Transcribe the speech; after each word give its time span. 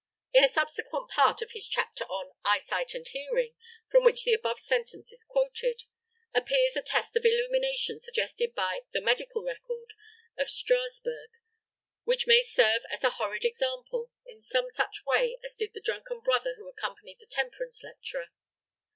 In 0.33 0.43
a 0.43 0.47
subsequent 0.47 1.11
part 1.11 1.43
of 1.43 1.51
his 1.51 1.67
chapter 1.67 2.05
on 2.05 2.33
"Eyesight 2.43 2.95
and 2.95 3.07
Hearing," 3.07 3.53
from 3.91 4.03
which 4.03 4.23
the 4.23 4.33
above 4.33 4.57
sentence 4.59 5.11
is 5.11 5.23
quoted, 5.23 5.83
appears 6.33 6.75
a 6.75 6.81
test 6.81 7.15
of 7.15 7.23
illumination 7.23 7.99
suggested 7.99 8.55
by 8.55 8.79
"The 8.93 9.01
Medical 9.01 9.43
Record" 9.43 9.93
of 10.39 10.49
Strasburg, 10.49 11.29
which 12.03 12.25
may 12.25 12.41
serve 12.41 12.81
as 12.91 13.03
a 13.03 13.11
"horrid 13.11 13.45
example" 13.45 14.09
in 14.25 14.41
some 14.41 14.71
such 14.71 15.05
way 15.05 15.37
as 15.45 15.55
did 15.55 15.71
the 15.75 15.79
drunken 15.81 16.19
brother 16.21 16.55
who 16.57 16.67
accompanied 16.67 17.19
the 17.19 17.27
temperance 17.27 17.83
lecturer. 17.83 18.29